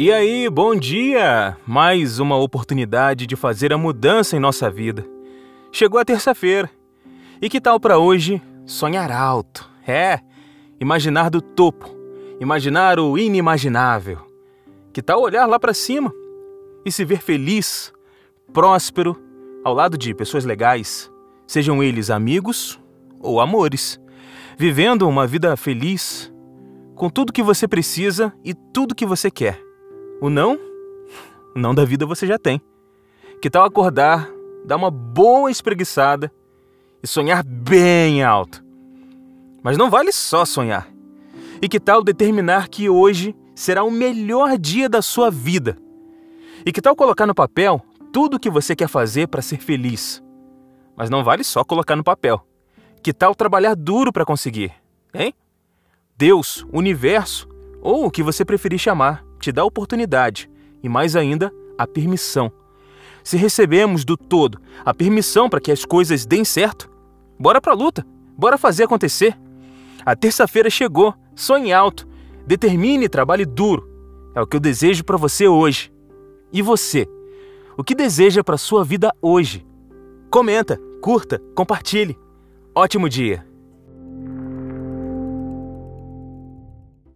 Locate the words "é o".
74.34-74.46